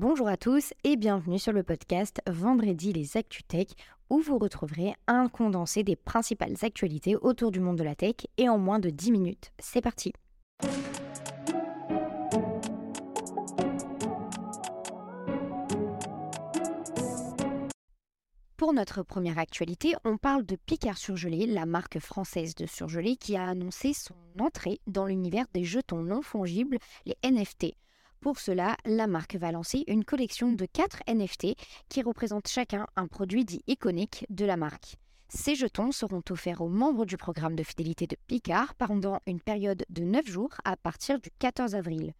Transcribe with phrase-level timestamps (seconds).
[0.00, 3.70] Bonjour à tous et bienvenue sur le podcast Vendredi les ActuTech
[4.10, 8.48] où vous retrouverez un condensé des principales actualités autour du monde de la tech et
[8.48, 9.50] en moins de 10 minutes.
[9.58, 10.12] C'est parti
[18.56, 23.36] Pour notre première actualité, on parle de Picard Surgelé, la marque française de surgelé qui
[23.36, 27.74] a annoncé son entrée dans l'univers des jetons non fongibles, les NFT.
[28.20, 31.54] Pour cela, la marque va lancer une collection de 4 NFT
[31.88, 34.96] qui représentent chacun un produit dit iconique de la marque.
[35.28, 39.84] Ces jetons seront offerts aux membres du programme de fidélité de Picard pendant une période
[39.88, 42.12] de 9 jours à partir du 14 avril.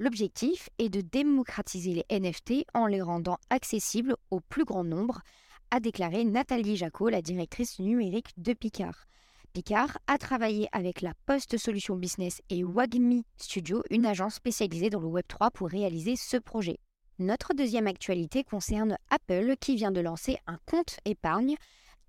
[0.00, 5.20] L'objectif est de démocratiser les NFT en les rendant accessibles au plus grand nombre,
[5.70, 9.06] a déclaré Nathalie Jacot, la directrice numérique de Picard.
[9.54, 14.98] Picard a travaillé avec la Post Solution Business et Wagmi Studio, une agence spécialisée dans
[14.98, 16.80] le Web3 pour réaliser ce projet.
[17.20, 21.54] Notre deuxième actualité concerne Apple qui vient de lancer un compte épargne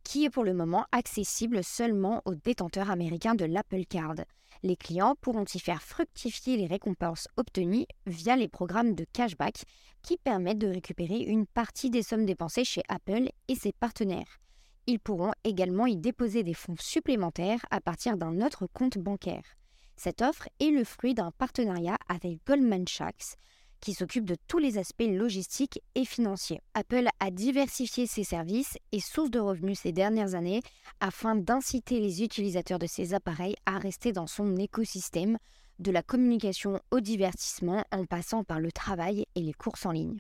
[0.03, 4.16] qui est pour le moment accessible seulement aux détenteurs américains de l'Apple Card.
[4.64, 9.66] Les clients pourront y faire fructifier les récompenses obtenues via les programmes de cashback
[10.02, 14.39] qui permettent de récupérer une partie des sommes dépensées chez Apple et ses partenaires.
[14.88, 19.55] Ils pourront également y déposer des fonds supplémentaires à partir d'un autre compte bancaire.
[19.95, 23.38] Cette offre est le fruit d'un partenariat avec Goldman Sachs,
[23.80, 26.61] qui s'occupe de tous les aspects logistiques et financiers.
[26.73, 30.61] Apple a diversifié ses services et sources de revenus ces dernières années
[30.99, 35.38] afin d'inciter les utilisateurs de ces appareils à rester dans son écosystème,
[35.80, 40.20] de la communication au divertissement en passant par le travail et les courses en ligne.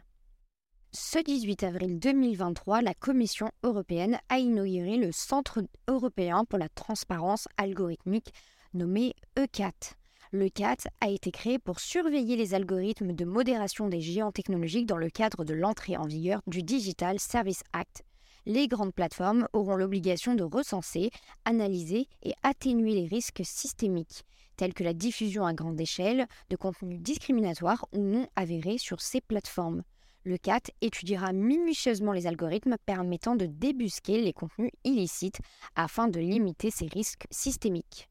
[0.97, 7.49] Ce 18 avril 2023, la Commission européenne a inauguré le Centre européen pour la transparence
[7.57, 8.33] algorithmique
[8.73, 9.97] nommé ECAT.
[10.31, 14.95] Le CAT a été créé pour surveiller les algorithmes de modération des géants technologiques dans
[14.95, 18.05] le cadre de l'entrée en vigueur du Digital Service Act.
[18.45, 21.11] Les grandes plateformes auront l'obligation de recenser,
[21.43, 24.23] analyser et atténuer les risques systémiques,
[24.55, 29.19] tels que la diffusion à grande échelle de contenus discriminatoires ou non avérés sur ces
[29.19, 29.83] plateformes.
[30.27, 35.39] Le CAT étudiera minutieusement les algorithmes permettant de débusquer les contenus illicites
[35.75, 38.09] afin de limiter ces risques systémiques.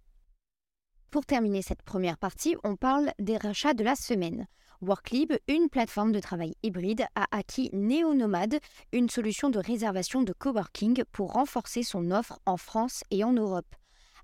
[1.10, 4.46] Pour terminer cette première partie, on parle des rachats de la semaine.
[4.80, 8.60] Worklib, une plateforme de travail hybride, a acquis NeoNomad,
[8.92, 13.74] une solution de réservation de coworking pour renforcer son offre en France et en Europe.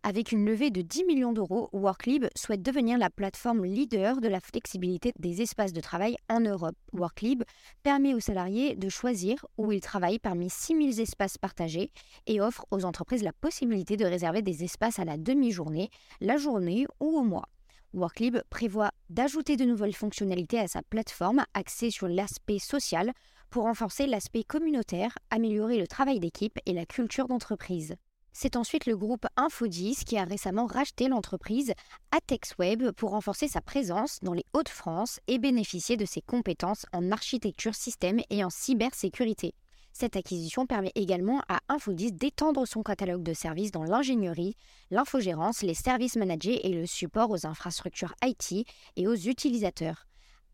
[0.03, 4.41] Avec une levée de 10 millions d'euros, Worklib souhaite devenir la plateforme leader de la
[4.41, 6.75] flexibilité des espaces de travail en Europe.
[6.94, 7.43] Worklib
[7.83, 11.93] permet aux salariés de choisir où ils travaillent parmi 6000 espaces partagés
[12.27, 15.91] et offre aux entreprises la possibilité de réserver des espaces à la demi-journée,
[16.22, 17.50] la journée ou au mois.
[17.93, 23.12] Worklib prévoit d'ajouter de nouvelles fonctionnalités à sa plateforme axée sur l'aspect social
[23.50, 27.97] pour renforcer l'aspect communautaire, améliorer le travail d'équipe et la culture d'entreprise.
[28.33, 31.73] C'est ensuite le groupe Infodis qui a récemment racheté l'entreprise
[32.13, 37.75] AtexWeb pour renforcer sa présence dans les Hauts-de-France et bénéficier de ses compétences en architecture
[37.75, 39.55] système et en cybersécurité.
[39.93, 44.55] Cette acquisition permet également à Infodis d'étendre son catalogue de services dans l'ingénierie,
[44.91, 48.67] l'infogérance, les services managés et le support aux infrastructures IT
[48.97, 50.07] et aux utilisateurs.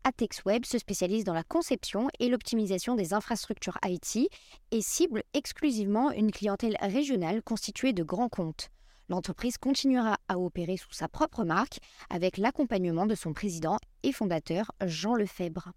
[0.07, 4.29] AtexWeb se spécialise dans la conception et l'optimisation des infrastructures IT
[4.71, 8.69] et cible exclusivement une clientèle régionale constituée de grands comptes.
[9.09, 11.79] L'entreprise continuera à opérer sous sa propre marque
[12.09, 15.73] avec l'accompagnement de son président et fondateur Jean Lefebvre.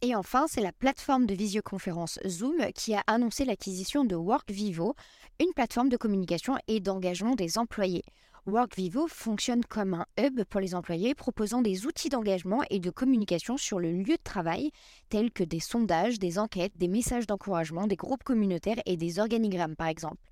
[0.00, 4.94] Et enfin, c'est la plateforme de visioconférence Zoom qui a annoncé l'acquisition de WorkVivo,
[5.40, 8.04] une plateforme de communication et d'engagement des employés.
[8.46, 13.56] WorkVivo fonctionne comme un hub pour les employés proposant des outils d'engagement et de communication
[13.56, 14.70] sur le lieu de travail,
[15.08, 19.74] tels que des sondages, des enquêtes, des messages d'encouragement, des groupes communautaires et des organigrammes
[19.74, 20.22] par exemple.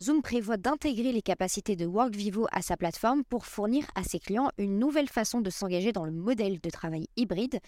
[0.00, 4.50] Zoom prévoit d'intégrer les capacités de WorkVivo à sa plateforme pour fournir à ses clients
[4.56, 7.58] une nouvelle façon de s'engager dans le modèle de travail hybride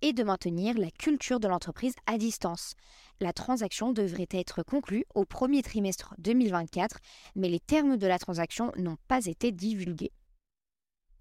[0.00, 2.74] et de maintenir la culture de l'entreprise à distance.
[3.18, 6.98] La transaction devrait être conclue au premier trimestre 2024,
[7.34, 10.12] mais les termes de la transaction n'ont pas été divulgués.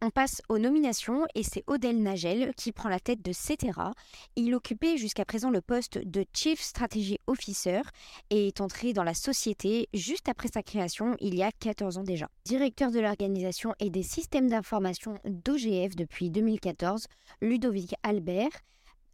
[0.01, 3.91] On passe aux nominations et c'est Odel Nagel qui prend la tête de Cetera.
[4.37, 7.81] Il occupait jusqu'à présent le poste de Chief Strategy Officer
[8.29, 12.03] et est entré dans la société juste après sa création il y a 14 ans
[12.03, 12.29] déjà.
[12.45, 17.07] Directeur de l'organisation et des systèmes d'information d'OGF depuis 2014,
[17.41, 18.51] Ludovic Albert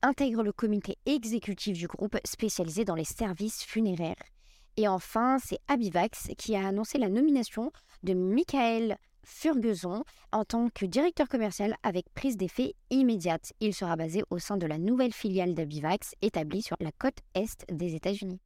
[0.03, 4.21] intègre le comité exécutif du groupe spécialisé dans les services funéraires.
[4.77, 7.71] Et enfin, c'est Abivax qui a annoncé la nomination
[8.03, 13.53] de Michael Ferguson en tant que directeur commercial avec prise d'effet immédiate.
[13.59, 17.65] Il sera basé au sein de la nouvelle filiale d'Abivax établie sur la côte est
[17.71, 18.39] des États-Unis.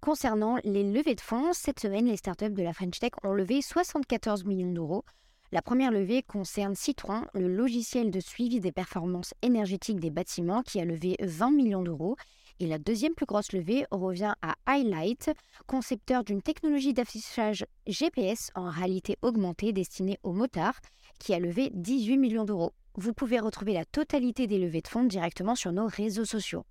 [0.00, 3.62] Concernant les levées de fonds, cette semaine, les startups de la French Tech ont levé
[3.62, 5.04] 74 millions d'euros.
[5.50, 10.78] La première levée concerne Citron, le logiciel de suivi des performances énergétiques des bâtiments qui
[10.78, 12.16] a levé 20 millions d'euros.
[12.60, 15.30] Et la deuxième plus grosse levée revient à Highlight,
[15.66, 20.80] concepteur d'une technologie d'affichage GPS en réalité augmentée destinée aux motards,
[21.20, 22.72] qui a levé 18 millions d'euros.
[22.94, 26.64] Vous pouvez retrouver la totalité des levées de fonds directement sur nos réseaux sociaux.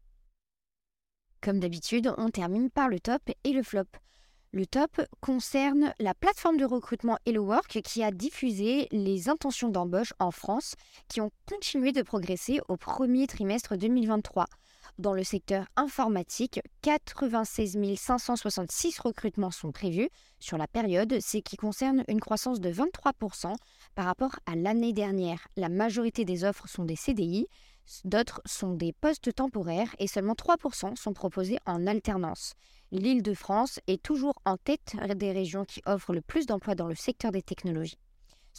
[1.42, 3.86] Comme d'habitude, on termine par le top et le flop.
[4.51, 10.31] Le top concerne la plateforme de recrutement HelloWork qui a diffusé les intentions d'embauche en
[10.31, 10.75] France
[11.07, 14.48] qui ont continué de progresser au premier trimestre 2023.
[14.97, 20.09] Dans le secteur informatique, 96 566 recrutements sont prévus
[20.39, 23.53] sur la période, ce qui concerne une croissance de 23%
[23.94, 25.47] par rapport à l'année dernière.
[25.55, 27.47] La majorité des offres sont des CDI,
[28.03, 32.53] D'autres sont des postes temporaires et seulement 3% sont proposés en alternance.
[32.91, 36.88] L'île de France est toujours en tête des régions qui offrent le plus d'emplois dans
[36.88, 37.97] le secteur des technologies.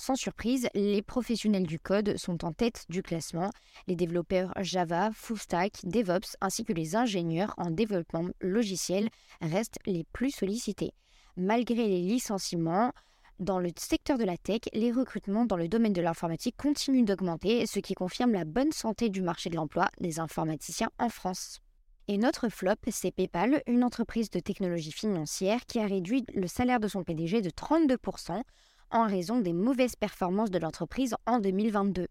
[0.00, 3.50] Sans surprise, les professionnels du code sont en tête du classement.
[3.89, 9.09] Les développeurs Java, Fullstack, DevOps ainsi que les ingénieurs en développement logiciel
[9.41, 10.93] restent les plus sollicités.
[11.37, 12.93] Malgré les licenciements,
[13.41, 17.67] dans le secteur de la tech, les recrutements dans le domaine de l'informatique continuent d'augmenter,
[17.67, 21.59] ce qui confirme la bonne santé du marché de l'emploi des informaticiens en France.
[22.06, 26.79] Et notre flop, c'est PayPal, une entreprise de technologie financière qui a réduit le salaire
[26.79, 28.45] de son PDG de 32%
[28.90, 32.06] en raison des mauvaises performances de l'entreprise en 2022.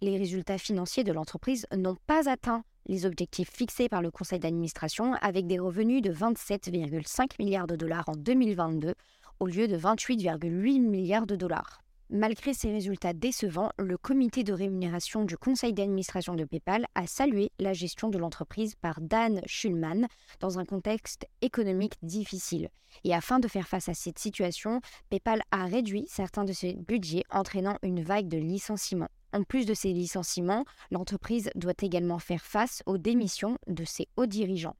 [0.00, 5.14] Les résultats financiers de l'entreprise n'ont pas atteint les objectifs fixés par le conseil d'administration
[5.14, 8.94] avec des revenus de 27,5 milliards de dollars en 2022
[9.40, 11.82] au lieu de 28,8 milliards de dollars.
[12.08, 17.50] Malgré ces résultats décevants, le comité de rémunération du conseil d'administration de PayPal a salué
[17.58, 20.06] la gestion de l'entreprise par Dan Schulman
[20.38, 22.68] dans un contexte économique difficile.
[23.02, 24.80] Et afin de faire face à cette situation,
[25.10, 29.10] PayPal a réduit certains de ses budgets, entraînant une vague de licenciements.
[29.32, 34.26] En plus de ces licenciements, l'entreprise doit également faire face aux démissions de ses hauts
[34.26, 34.76] dirigeants.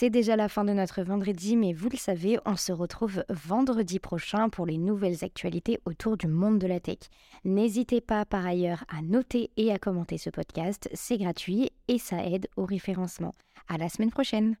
[0.00, 3.98] C'est déjà la fin de notre vendredi, mais vous le savez, on se retrouve vendredi
[3.98, 6.98] prochain pour les nouvelles actualités autour du monde de la tech.
[7.44, 12.24] N'hésitez pas par ailleurs à noter et à commenter ce podcast, c'est gratuit et ça
[12.24, 13.34] aide au référencement.
[13.66, 14.54] À la semaine prochaine!